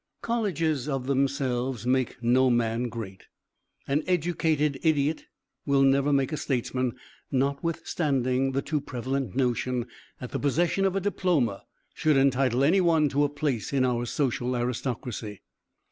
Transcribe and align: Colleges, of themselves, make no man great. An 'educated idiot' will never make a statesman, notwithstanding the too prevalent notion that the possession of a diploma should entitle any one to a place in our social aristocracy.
Colleges, 0.23 0.89
of 0.89 1.05
themselves, 1.05 1.85
make 1.85 2.23
no 2.23 2.49
man 2.49 2.89
great. 2.89 3.25
An 3.87 4.01
'educated 4.07 4.79
idiot' 4.81 5.27
will 5.63 5.83
never 5.83 6.11
make 6.11 6.31
a 6.31 6.37
statesman, 6.37 6.93
notwithstanding 7.31 8.53
the 8.53 8.63
too 8.63 8.81
prevalent 8.81 9.35
notion 9.35 9.85
that 10.19 10.31
the 10.31 10.39
possession 10.39 10.85
of 10.85 10.95
a 10.95 10.99
diploma 10.99 11.65
should 11.93 12.17
entitle 12.17 12.63
any 12.63 12.81
one 12.81 13.09
to 13.09 13.23
a 13.23 13.29
place 13.29 13.71
in 13.71 13.85
our 13.85 14.07
social 14.07 14.55
aristocracy. 14.55 15.43